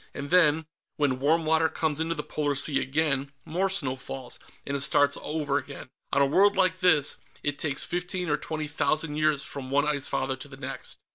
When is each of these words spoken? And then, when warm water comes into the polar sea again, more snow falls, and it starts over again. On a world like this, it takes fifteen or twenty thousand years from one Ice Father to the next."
And 0.15 0.31
then, 0.31 0.65
when 0.95 1.19
warm 1.19 1.45
water 1.45 1.69
comes 1.69 1.99
into 1.99 2.15
the 2.15 2.23
polar 2.23 2.55
sea 2.55 2.81
again, 2.81 3.31
more 3.45 3.69
snow 3.69 3.95
falls, 3.95 4.39
and 4.65 4.75
it 4.75 4.79
starts 4.79 5.15
over 5.21 5.59
again. 5.59 5.91
On 6.11 6.23
a 6.23 6.25
world 6.25 6.57
like 6.57 6.79
this, 6.79 7.17
it 7.43 7.59
takes 7.59 7.83
fifteen 7.83 8.27
or 8.27 8.35
twenty 8.37 8.67
thousand 8.67 9.15
years 9.17 9.43
from 9.43 9.69
one 9.69 9.87
Ice 9.87 10.07
Father 10.07 10.35
to 10.37 10.47
the 10.47 10.57
next." 10.57 10.97